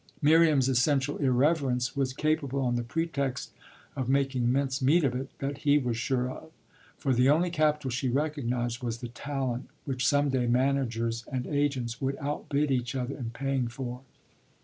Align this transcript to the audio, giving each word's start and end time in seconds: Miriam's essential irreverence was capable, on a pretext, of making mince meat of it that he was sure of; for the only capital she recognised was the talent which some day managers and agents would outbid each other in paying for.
Miriam's 0.19 0.67
essential 0.67 1.17
irreverence 1.17 1.95
was 1.95 2.11
capable, 2.11 2.61
on 2.61 2.75
a 2.79 2.81
pretext, 2.81 3.51
of 3.95 4.09
making 4.09 4.51
mince 4.51 4.81
meat 4.81 5.03
of 5.03 5.13
it 5.13 5.29
that 5.37 5.59
he 5.59 5.77
was 5.77 5.95
sure 5.95 6.27
of; 6.31 6.49
for 6.97 7.13
the 7.13 7.29
only 7.29 7.51
capital 7.51 7.91
she 7.91 8.09
recognised 8.09 8.81
was 8.81 8.97
the 8.97 9.09
talent 9.09 9.69
which 9.85 10.07
some 10.07 10.29
day 10.29 10.47
managers 10.47 11.23
and 11.31 11.45
agents 11.45 12.01
would 12.01 12.17
outbid 12.17 12.71
each 12.71 12.95
other 12.95 13.15
in 13.15 13.29
paying 13.29 13.67
for. 13.67 14.01